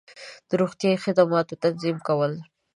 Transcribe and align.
د 0.49 0.51
روغتیایی 0.61 1.01
خدماتو 1.03 1.59
تنظیم 1.63 1.97
کول 2.07 2.33